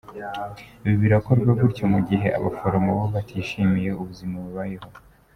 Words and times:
Ibi 0.83 0.95
birakorwa 1.03 1.51
gutya 1.61 1.85
mu 1.93 1.99
gihe 2.09 2.27
abaforomo 2.37 2.89
bo 2.99 3.05
batishimiye 3.13 3.89
ubuzima 4.01 4.35
babayeho. 4.45 4.89